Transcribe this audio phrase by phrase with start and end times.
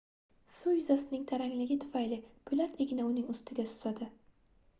[0.53, 2.17] suv yuzasining tarangligi tufayli
[2.49, 4.11] poʻlat igna uning ustida suzadi